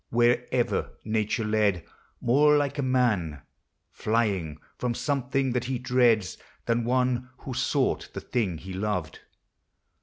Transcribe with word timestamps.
Wherever 0.09 0.93
nature 1.05 1.43
led: 1.43 1.83
more 2.21 2.57
like 2.57 2.79
a 2.79 2.81
man 2.81 3.43
Flying 3.91 4.57
from 4.75 4.95
something 4.95 5.51
that 5.51 5.65
he 5.65 5.77
dreads, 5.77 6.39
than 6.65 6.85
one 6.85 7.29
Who 7.41 7.53
sought 7.53 8.09
the 8.13 8.21
thing 8.21 8.57
he 8.57 8.73
loved. 8.73 9.19